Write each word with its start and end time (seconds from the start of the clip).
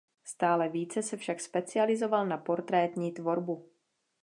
Stále 0.23 0.69
více 0.69 1.03
se 1.03 1.17
však 1.17 1.41
specializoval 1.41 2.25
na 2.27 2.37
portrétní 2.37 3.11
tvorbu. 3.11 3.69